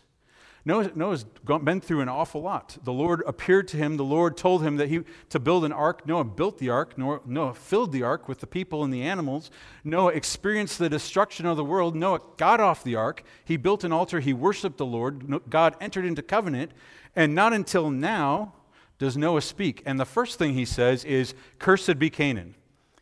[0.65, 2.77] Noah, Noah's been through an awful lot.
[2.83, 3.95] The Lord appeared to him.
[3.95, 6.05] The Lord told him that he to build an ark.
[6.05, 6.97] Noah built the ark.
[6.97, 9.51] Noah, Noah filled the ark with the people and the animals.
[9.85, 11.95] Noah experienced the destruction of the world.
[11.95, 13.23] Noah got off the ark.
[13.45, 14.19] He built an altar.
[14.19, 15.49] He worshiped the Lord.
[15.49, 16.71] God entered into covenant.
[17.19, 18.53] And not until now
[18.97, 19.83] does Noah speak.
[19.85, 22.55] And the first thing he says is, Cursed be Canaan.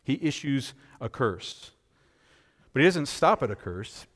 [0.04, 1.72] He issues a curse.
[2.74, 4.08] But he doesn't stop at a curse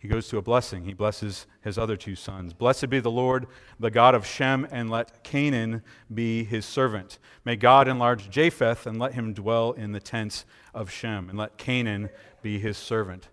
[0.00, 0.84] he goes to a blessing.
[0.84, 2.54] He blesses his other two sons.
[2.54, 3.46] Blessed be the Lord,
[3.78, 7.18] the God of Shem, and let Canaan be his servant.
[7.44, 11.58] May God enlarge Japheth, and let him dwell in the tents of Shem, and let
[11.58, 12.08] Canaan
[12.40, 13.28] be his servant.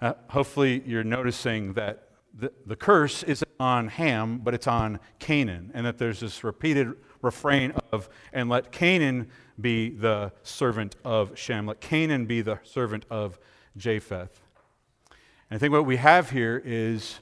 [0.00, 5.70] Uh, hopefully, you're noticing that the, the curse isn't on Ham, but it's on Canaan,
[5.74, 9.28] and that there's this repeated refrain of, and let Canaan
[9.60, 13.38] be the servant of Shem, let Canaan be the servant of
[13.76, 14.40] Japheth.
[15.48, 17.20] And I think what we have here is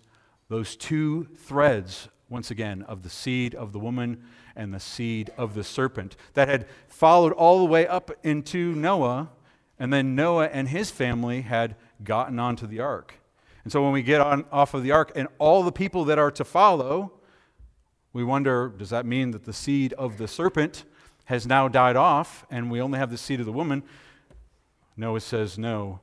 [0.49, 4.25] those two threads, once again, of the seed of the woman
[4.57, 9.31] and the seed of the serpent that had followed all the way up into Noah,
[9.79, 13.15] and then Noah and his family had gotten onto the ark.
[13.65, 16.19] And so when we get on off of the ark and all the people that
[16.19, 17.13] are to follow,
[18.13, 20.85] we wonder does that mean that the seed of the serpent
[21.27, 23.83] has now died off and we only have the seed of the woman?
[24.97, 26.01] Noah says no.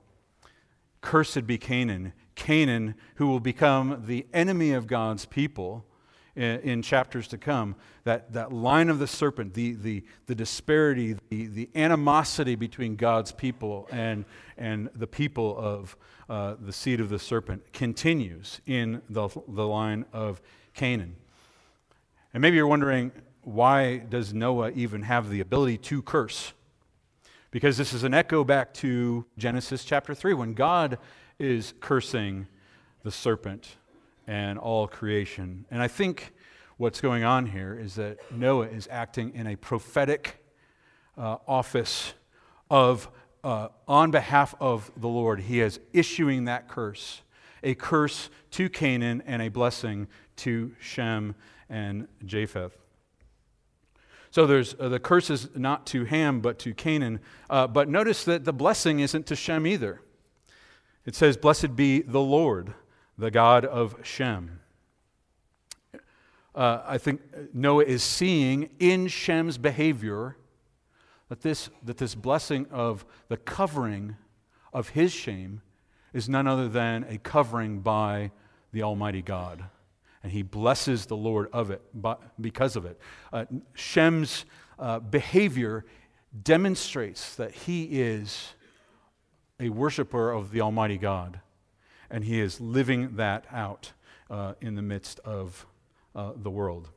[1.02, 2.14] Cursed be Canaan.
[2.36, 5.86] Canaan, who will become the enemy of God's people
[6.40, 7.76] in, in, chapters to come.
[8.04, 13.32] That, that line of the serpent, the, the, the disparity, the, the animosity between God's
[13.32, 14.26] people and,
[14.58, 15.98] and the people of
[16.30, 20.42] uh, the seed of the serpent continues in the, the line of
[20.74, 21.16] Canaan.
[22.34, 23.12] And maybe you're wondering,
[23.44, 26.54] why does Noah even have the ability to curse?
[27.52, 31.00] because this is an echo back to Genesis chapter 3 when God
[31.40, 32.48] is cursing
[33.04, 33.78] the serpent
[34.30, 35.66] and all creation.
[35.72, 36.34] And I think
[36.78, 40.46] what's going on here is that Noah is acting in a prophetic
[41.18, 42.14] uh, office
[42.70, 43.10] of,
[43.44, 45.40] uh, on behalf of the Lord.
[45.42, 47.24] He is issuing that curse
[47.62, 51.36] a curse to Canaan and a blessing to Shem
[51.70, 52.78] and Japheth.
[54.32, 57.20] So there's uh, the curse is not to Ham, but to Canaan.
[57.50, 60.00] Uh, but notice that the blessing isn't to Shem either.
[61.06, 62.76] It says, Blessed be the Lord,
[63.20, 64.60] the God of Shem.
[66.56, 67.22] Uh, I think
[67.54, 70.36] Noah is seeing in Shem's behavior
[71.28, 74.16] that this, that this blessing of the covering
[74.74, 75.62] of his shame
[76.14, 78.32] is none other than a covering by
[78.72, 79.64] the Almighty God
[80.24, 81.82] and he blesses the Lord of it
[82.40, 83.00] because of it.
[83.32, 84.46] Uh, Shem's
[84.78, 85.86] uh, behavior
[86.44, 88.54] demonstrates that he is
[89.60, 91.40] a worshiper of the Almighty God,
[92.10, 93.94] and he is living that out
[94.30, 95.66] uh, in the midst of
[96.16, 96.90] uh, the world.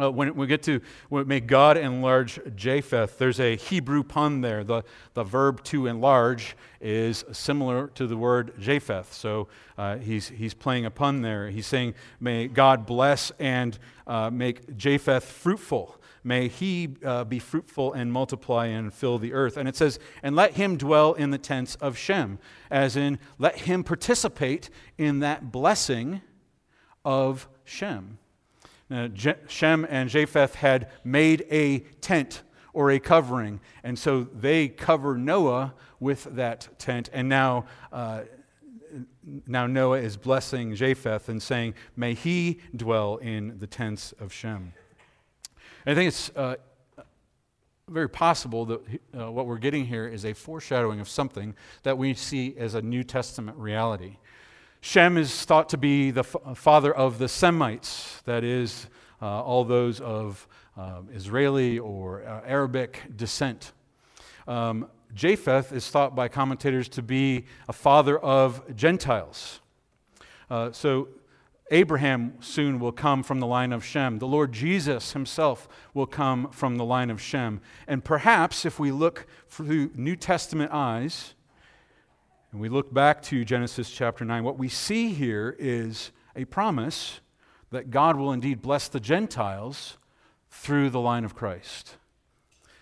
[0.00, 4.64] Uh, when we get to when may God enlarge Japheth, there's a Hebrew pun there.
[4.64, 4.82] The,
[5.14, 9.12] the verb to enlarge is similar to the word Japheth.
[9.12, 9.46] So
[9.78, 11.48] uh, he's, he's playing a pun there.
[11.48, 15.96] He's saying, May God bless and uh, make Japheth fruitful.
[16.26, 19.58] May he uh, be fruitful and multiply and fill the earth.
[19.58, 22.38] And it says, And let him dwell in the tents of Shem,
[22.70, 26.22] as in, let him participate in that blessing
[27.04, 28.18] of Shem.
[28.90, 29.08] Uh,
[29.48, 35.74] Shem and Japheth had made a tent or a covering, and so they cover Noah
[36.00, 37.08] with that tent.
[37.12, 38.22] And now, uh,
[39.46, 44.72] now Noah is blessing Japheth and saying, May he dwell in the tents of Shem.
[45.86, 46.56] And I think it's uh,
[47.88, 48.80] very possible that
[49.18, 52.80] uh, what we're getting here is a foreshadowing of something that we see as a
[52.82, 54.16] New Testament reality.
[54.80, 58.86] Shem is thought to be the f- father of the Semites, that is,
[59.20, 63.72] uh, all those of uh, Israeli or uh, Arabic descent.
[64.48, 69.60] Um, Japheth is thought by commentators to be a father of Gentiles.
[70.50, 71.08] Uh, so
[71.70, 74.18] Abraham soon will come from the line of Shem.
[74.18, 77.60] The Lord Jesus himself will come from the line of Shem.
[77.86, 81.34] And perhaps if we look through New Testament eyes,
[82.52, 87.20] and we look back to Genesis chapter 9, what we see here is a promise
[87.70, 89.96] that God will indeed bless the Gentiles
[90.50, 91.96] through the line of Christ,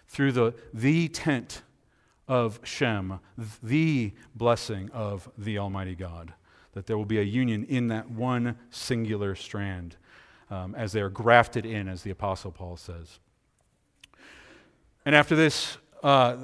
[0.09, 1.63] through the, the tent
[2.29, 3.21] of Shem,
[3.63, 6.35] the blessing of the Almighty God,
[6.73, 9.97] that there will be a union in that one singular strand
[10.51, 13.19] um, as they are grafted in, as the Apostle Paul says.
[15.05, 16.37] And after this, uh,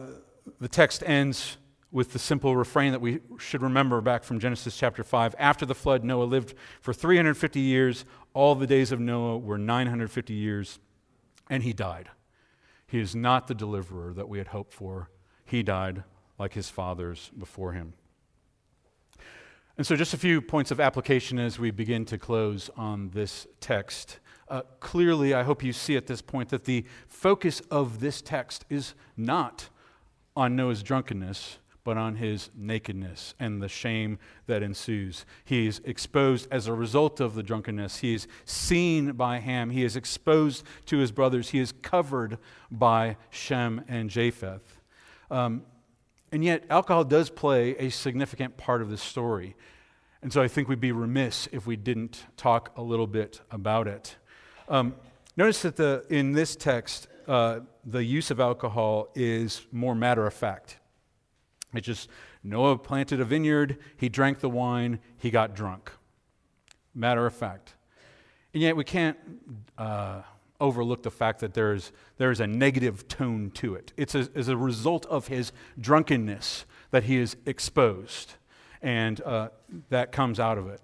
[0.60, 1.56] the text ends
[1.90, 5.34] with the simple refrain that we should remember back from Genesis chapter 5.
[5.38, 8.04] After the flood, Noah lived for 350 years.
[8.34, 10.78] All the days of Noah were 950 years,
[11.48, 12.10] and he died.
[12.86, 15.10] He is not the deliverer that we had hoped for.
[15.44, 16.04] He died
[16.38, 17.94] like his fathers before him.
[19.78, 23.46] And so, just a few points of application as we begin to close on this
[23.60, 24.18] text.
[24.48, 28.64] Uh, clearly, I hope you see at this point that the focus of this text
[28.68, 29.68] is not
[30.36, 35.24] on Noah's drunkenness, but on his nakedness and the shame that ensues.
[35.44, 37.98] He is exposed as a result of the drunkenness.
[37.98, 39.70] He is seen by Ham.
[39.70, 41.50] He is exposed to his brothers.
[41.50, 42.38] He is covered
[42.68, 44.80] by Shem and Japheth.
[45.30, 45.62] Um,
[46.32, 49.56] and yet, alcohol does play a significant part of this story.
[50.22, 53.86] And so I think we'd be remiss if we didn't talk a little bit about
[53.86, 54.16] it.
[54.68, 54.96] Um,
[55.36, 60.34] notice that the, in this text, uh, the use of alcohol is more matter of
[60.34, 60.78] fact.
[61.74, 62.08] It's just
[62.42, 65.92] Noah planted a vineyard, he drank the wine, he got drunk.
[66.94, 67.74] Matter of fact.
[68.54, 69.16] And yet we can't
[69.76, 70.22] uh,
[70.60, 73.92] overlook the fact that there's, there's a negative tone to it.
[73.96, 78.34] It's a, as a result of his drunkenness that he is exposed,
[78.82, 79.50] and uh,
[79.90, 80.80] that comes out of it.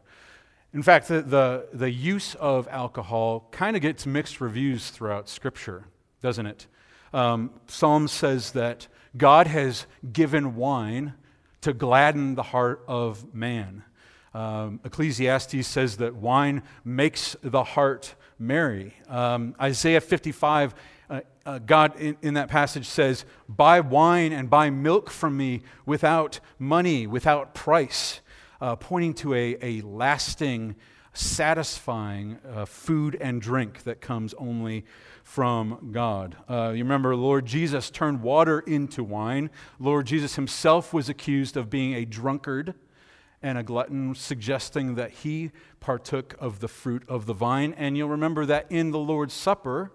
[0.73, 5.85] In fact, the, the, the use of alcohol kind of gets mixed reviews throughout Scripture,
[6.21, 6.67] doesn't it?
[7.13, 11.15] Um, Psalm says that God has given wine
[11.61, 13.85] to gladden the heart of man.
[14.35, 18.95] Um, Ecclesiastes says that wine makes the heart merry.
[19.09, 20.75] Um, Isaiah 55,
[21.09, 25.63] uh, uh, God in, in, that passage says, Buy wine and buy milk from me
[25.87, 28.21] without money, without price,
[28.61, 30.75] uh, pointing to a, a lasting,
[31.13, 34.85] satisfying uh, food and drink that comes only
[35.23, 36.37] from God.
[36.49, 39.51] Uh, you remember, Lord Jesus turned water into wine.
[39.79, 42.75] Lord Jesus himself was accused of being a drunkard
[43.45, 47.75] and a glutton, suggesting that he partook of the fruit of the vine.
[47.77, 49.93] And you'll remember that in the Lord's Supper,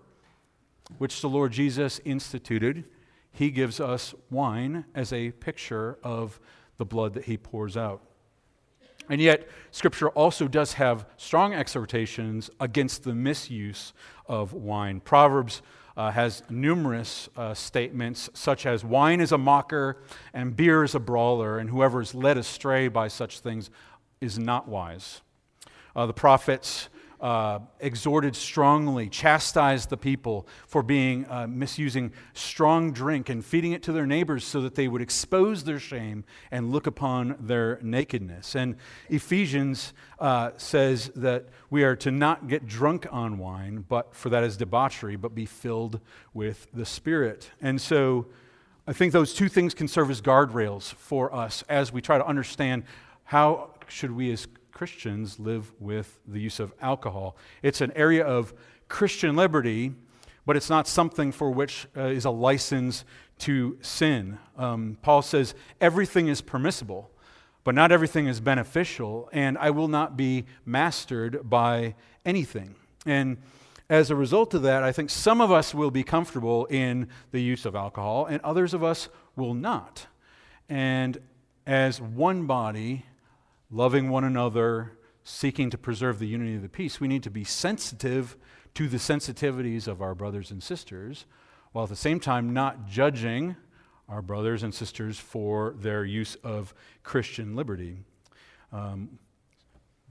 [0.99, 2.85] which the Lord Jesus instituted,
[3.31, 6.39] he gives us wine as a picture of
[6.77, 8.03] the blood that he pours out.
[9.09, 13.93] And yet, Scripture also does have strong exhortations against the misuse
[14.27, 14.99] of wine.
[14.99, 15.63] Proverbs
[15.97, 20.01] uh, has numerous uh, statements, such as wine is a mocker
[20.33, 23.69] and beer is a brawler, and whoever is led astray by such things
[24.21, 25.21] is not wise.
[25.95, 26.89] Uh, the prophets
[27.21, 33.83] uh, exhorted strongly, chastised the people for being uh, misusing strong drink and feeding it
[33.83, 38.55] to their neighbors so that they would expose their shame and look upon their nakedness.
[38.55, 38.75] And
[39.09, 44.43] Ephesians uh, says that we are to not get drunk on wine, but for that
[44.43, 45.99] is debauchery, but be filled
[46.33, 47.51] with the Spirit.
[47.61, 48.27] And so
[48.87, 52.25] I think those two things can serve as guardrails for us as we try to
[52.25, 52.83] understand
[53.25, 54.47] how should we as
[54.79, 57.35] Christians live with the use of alcohol.
[57.61, 58.53] It's an area of
[58.87, 59.93] Christian liberty,
[60.45, 63.03] but it's not something for which uh, is a license
[63.39, 64.39] to sin.
[64.57, 67.11] Um, Paul says everything is permissible,
[67.65, 72.75] but not everything is beneficial, and I will not be mastered by anything.
[73.05, 73.35] And
[73.89, 77.41] as a result of that, I think some of us will be comfortable in the
[77.41, 80.07] use of alcohol, and others of us will not.
[80.69, 81.17] And
[81.67, 83.03] as one body,
[83.71, 87.43] loving one another, seeking to preserve the unity of the peace, we need to be
[87.43, 88.37] sensitive
[88.73, 91.25] to the sensitivities of our brothers and sisters,
[91.71, 93.55] while at the same time not judging
[94.07, 97.99] our brothers and sisters for their use of Christian liberty.
[98.71, 99.19] Um,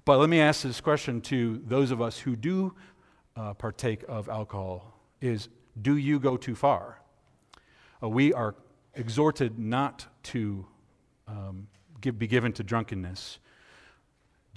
[0.05, 2.75] but let me ask this question to those of us who do
[3.37, 5.49] uh, partake of alcohol is
[5.83, 7.01] do you go too far?
[8.03, 8.55] Uh, we are
[8.95, 10.67] exhorted not to
[11.27, 11.69] um,
[12.01, 13.39] give, be given to drunkenness.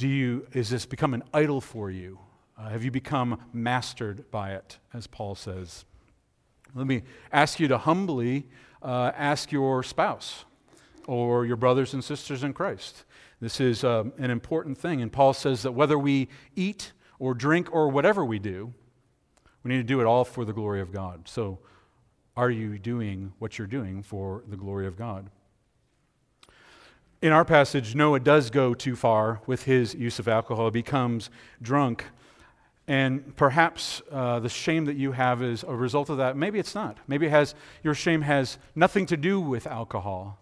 [0.01, 2.17] Do you, is this become an idol for you?
[2.57, 5.85] Uh, have you become mastered by it, as Paul says?
[6.73, 8.47] Let me ask you to humbly
[8.81, 10.45] uh, ask your spouse
[11.05, 13.03] or your brothers and sisters in Christ.
[13.41, 15.03] This is um, an important thing.
[15.03, 18.73] And Paul says that whether we eat or drink or whatever we do,
[19.61, 21.27] we need to do it all for the glory of God.
[21.27, 21.59] So,
[22.35, 25.29] are you doing what you're doing for the glory of God?
[27.21, 31.29] In our passage, Noah does go too far with his use of alcohol, he becomes
[31.61, 32.05] drunk.
[32.87, 36.35] And perhaps uh, the shame that you have is a result of that.
[36.35, 36.97] Maybe it's not.
[37.07, 37.53] Maybe it has,
[37.83, 40.39] your shame has nothing to do with alcohol.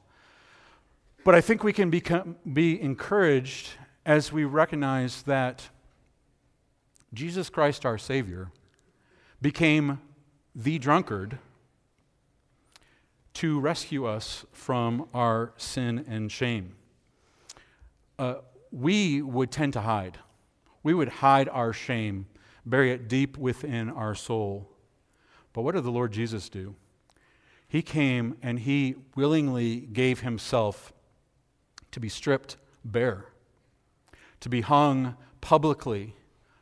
[1.26, 3.72] But I think we can become, be encouraged
[4.06, 5.70] as we recognize that
[7.14, 8.52] Jesus Christ, our Savior,
[9.42, 10.00] became
[10.56, 11.40] the drunkard
[13.40, 16.76] to rescue us from our sin and shame.
[18.18, 18.36] Uh,
[18.70, 20.18] we would tend to hide.
[20.84, 22.28] We would hide our shame,
[22.66, 24.70] bury it deep within our soul.
[25.54, 26.76] But what did the Lord Jesus do?
[27.66, 30.92] He came and he willingly gave himself
[31.92, 33.28] to be stripped bare,
[34.42, 36.14] to be hung publicly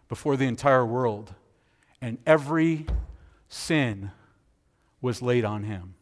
[0.09, 1.33] before the entire world,
[2.03, 2.85] and every
[3.49, 4.11] sin
[5.01, 5.95] was laid on him.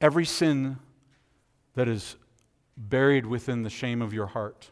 [0.00, 0.78] Every sin
[1.74, 2.16] that is
[2.76, 4.70] buried within the shame of your heart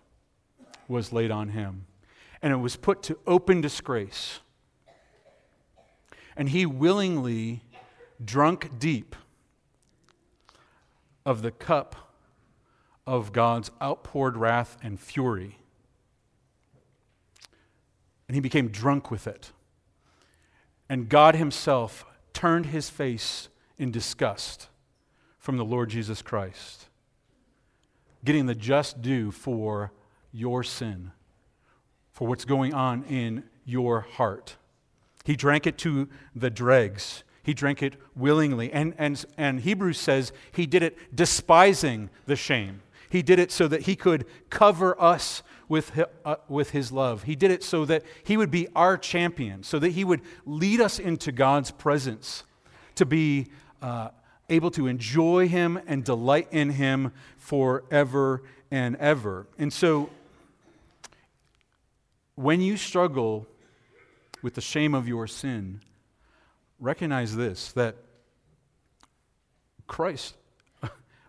[0.87, 1.87] was laid on him.
[2.41, 4.41] And it was put to open disgrace.
[6.37, 7.63] And he willingly
[8.25, 9.17] drunk deep
[11.25, 12.13] of the cup
[13.05, 15.59] of God's outpoured wrath and fury.
[18.29, 19.51] And he became drunk with it.
[20.89, 24.69] And God himself turned his face in disgust
[25.47, 26.89] from the Lord Jesus Christ,
[28.25, 29.93] getting the just due for
[30.33, 31.13] your sin,
[32.11, 34.57] for what's going on in your heart.
[35.23, 37.23] He drank it to the dregs.
[37.45, 38.73] He drank it willingly.
[38.73, 42.83] And, and, and Hebrews says he did it despising the shame.
[43.09, 47.23] He did it so that he could cover us with, uh, with his love.
[47.23, 50.81] He did it so that he would be our champion, so that he would lead
[50.81, 52.43] us into God's presence
[52.97, 53.47] to be
[53.81, 54.09] uh,
[54.49, 59.47] able to enjoy him and delight in him forever and ever.
[59.59, 60.11] And so,
[62.35, 63.47] when you struggle
[64.43, 65.81] with the shame of your sin,
[66.79, 67.97] recognize this that
[69.87, 70.35] Christ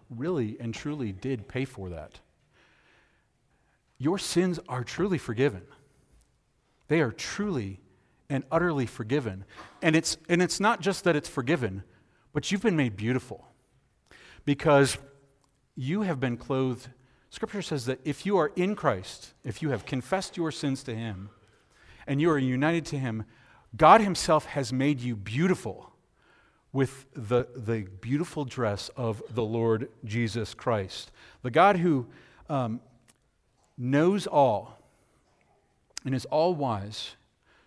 [0.10, 2.20] really and truly did pay for that.
[3.98, 5.64] Your sins are truly forgiven.
[6.88, 7.80] They are truly
[8.30, 9.46] and utterly forgiven.
[9.82, 11.84] And it's, and it's not just that it's forgiven,
[12.38, 13.48] but you've been made beautiful
[14.46, 15.00] because
[15.76, 16.88] you have been clothed.
[17.32, 20.94] Scripture says that if you are in Christ, if you have confessed your sins to
[20.94, 21.32] Him,
[22.06, 23.26] and you are united to Him,
[23.76, 25.94] God Himself has made you beautiful
[26.72, 31.10] with the, the beautiful dress of the Lord Jesus Christ.
[31.42, 32.06] The God who
[32.50, 32.82] um,
[33.80, 34.78] knows all
[36.06, 37.16] and is all wise.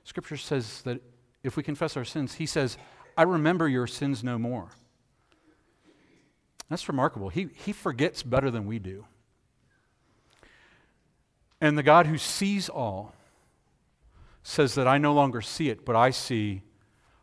[0.04, 1.02] Scripture says that
[1.42, 2.78] if we confess our sins, He says,
[3.20, 4.68] I remember your sins no more.
[6.70, 7.28] That's remarkable.
[7.28, 9.04] He, he forgets better than we do.
[11.60, 13.14] And the God who sees all
[14.42, 16.62] says that I no longer see it, but I see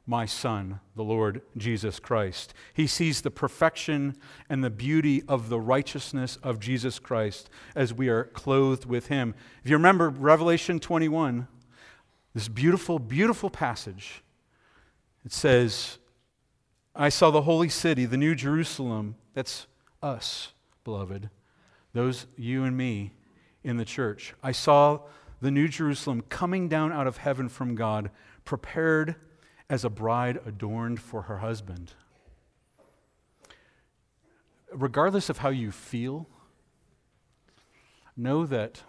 [0.06, 2.54] my Son, the Lord Jesus Christ.
[2.76, 4.18] He sees the perfection
[4.52, 9.34] and the beauty of the righteousness of Jesus Christ as we are clothed with Him.
[9.64, 11.48] If you remember Revelation 21,
[12.36, 14.22] this beautiful, beautiful passage,
[15.28, 15.98] it says,
[16.96, 19.16] I saw the holy city, the new Jerusalem.
[19.34, 19.68] That's
[20.02, 20.54] us,
[20.86, 21.30] beloved.
[21.92, 23.12] Those, you and me
[23.62, 24.36] in the church.
[24.42, 25.02] I saw
[25.42, 28.10] the new Jerusalem coming down out of heaven from God,
[28.46, 29.16] prepared
[29.70, 31.92] as a bride adorned for her husband.
[34.72, 36.26] Regardless of how you feel,
[38.16, 38.82] know that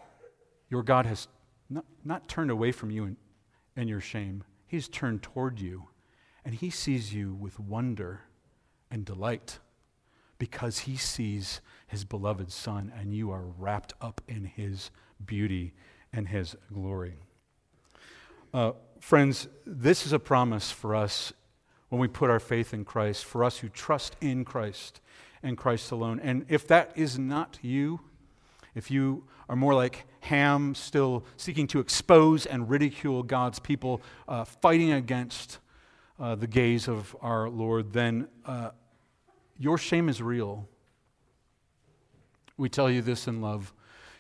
[0.71, 1.27] your God has
[1.69, 3.17] not, not turned away from you and,
[3.75, 4.45] and your shame.
[4.69, 5.89] He's turned toward you,
[6.49, 8.23] and He sees you with wonder
[8.91, 9.59] and delight
[10.39, 14.91] because He sees His beloved Son, and you are wrapped up in His
[15.27, 15.75] beauty
[16.11, 17.17] and His glory.
[18.55, 21.35] Uh, friends, this is a promise for us
[21.91, 25.03] when we put our faith in Christ, for us who trust in Christ
[25.43, 26.19] and Christ alone.
[26.19, 28.01] And if that is not you,
[28.75, 34.45] if you are more like Ham, still seeking to expose and ridicule God's people, uh,
[34.45, 35.59] fighting against
[36.19, 38.71] uh, the gaze of our Lord, then uh,
[39.59, 40.69] your shame is real.
[42.57, 43.73] We tell you this in love.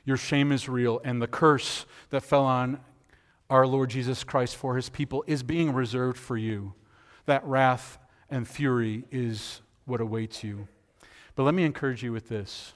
[0.04, 2.80] Your shame is real, and the curse that fell on
[3.50, 6.74] our Lord Jesus Christ for his people is being reserved for you.
[7.26, 7.98] That wrath
[8.30, 10.68] and fury is what awaits you.
[11.34, 12.72] But let me encourage you with this.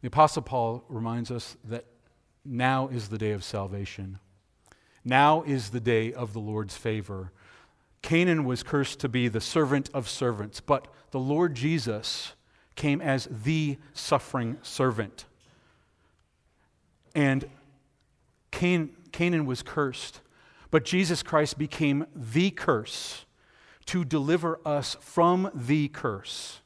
[0.00, 1.84] The Apostle Paul reminds us that
[2.44, 4.18] now is the day of salvation.
[5.06, 7.30] Now is the day of the Lord's favor.
[8.02, 12.32] Canaan was cursed to be the servant of servants, but the Lord Jesus
[12.74, 15.24] came as the suffering servant.
[17.14, 17.48] And
[18.50, 20.22] Cain, Canaan was cursed,
[20.72, 23.26] but Jesus Christ became the curse
[23.86, 26.62] to deliver us from the curse.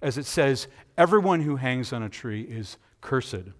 [0.00, 3.50] As it says, everyone who hangs on a tree is cursed.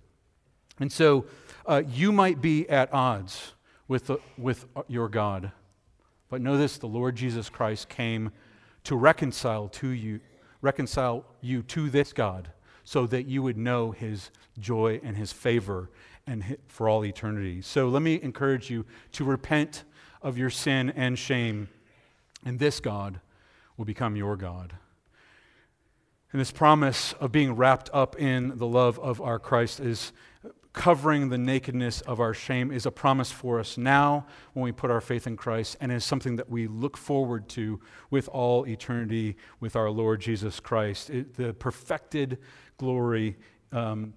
[0.79, 1.27] And so
[1.67, 3.55] uh, you might be at odds
[3.89, 5.53] with, the, with uh, your God.
[6.29, 8.33] But know this the Lord Jesus Christ came
[8.85, 10.21] to reconcile to you,
[10.61, 12.51] reconcile you to this God,
[12.85, 15.91] so that you would know his joy and his favor
[16.27, 17.63] and for all eternity.
[17.63, 19.85] So let me encourage you to repent
[20.23, 21.69] of your sin and shame,
[22.45, 23.21] and this God
[23.77, 24.75] will become your God.
[26.33, 30.13] And this promise of being wrapped up in the love of our Christ is
[30.77, 34.91] covering the nakedness of our shame is a promise for us now when we put
[34.91, 39.37] our faith in Christ and is something that we look forward to with all eternity
[39.59, 41.09] with our Lord Jesus Christ.
[41.09, 42.39] It, the perfected
[42.77, 43.39] glory
[43.73, 44.13] um,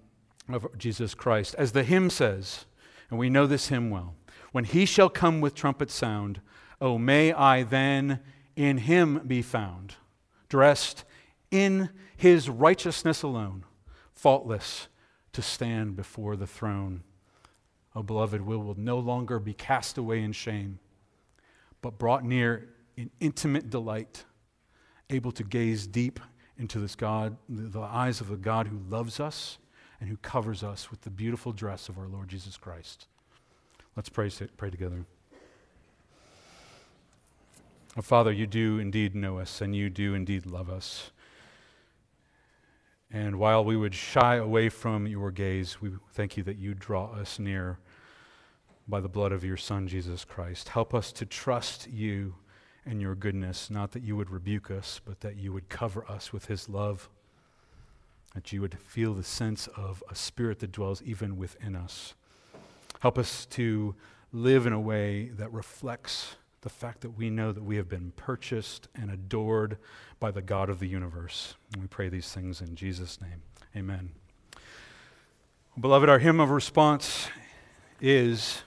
[0.50, 1.54] of Jesus Christ.
[1.56, 2.66] As the hymn says,
[3.08, 4.14] and we know this hymn well
[4.52, 6.42] when he shall come with trumpet sound,
[6.78, 8.20] oh, may I then
[8.54, 9.94] in him be found,
[10.50, 11.04] dressed
[11.50, 11.88] in
[12.18, 13.64] his righteousness alone,
[14.12, 14.88] faultless
[15.32, 17.02] to stand before the throne.
[17.94, 20.78] Oh, beloved, we will no longer be cast away in shame,
[21.82, 24.24] but brought near in intimate delight,
[25.08, 26.20] able to gaze deep
[26.58, 29.58] into this God, the eyes of the God who loves us
[29.98, 33.06] and who covers us with the beautiful dress of our Lord Jesus Christ.
[33.96, 35.04] Let's pray, pray together.
[37.96, 41.10] Oh, Father, you do indeed know us, and you do indeed love us.
[43.12, 47.12] And while we would shy away from your gaze, we thank you that you draw
[47.12, 47.78] us near
[48.86, 50.70] by the blood of your Son, Jesus Christ.
[50.70, 52.34] Help us to trust you
[52.86, 56.32] and your goodness, not that you would rebuke us, but that you would cover us
[56.32, 57.08] with his love,
[58.34, 62.14] that you would feel the sense of a spirit that dwells even within us.
[63.00, 63.94] Help us to
[64.32, 68.12] live in a way that reflects the fact that we know that we have been
[68.16, 69.78] purchased and adored
[70.18, 71.54] by the God of the universe.
[71.72, 73.42] And we pray these things in Jesus' name.
[73.74, 74.10] Amen.
[75.78, 77.28] Beloved, our hymn of response
[78.00, 78.62] is